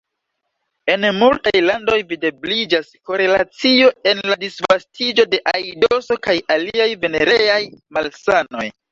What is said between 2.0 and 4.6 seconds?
videbliĝas korelacio en la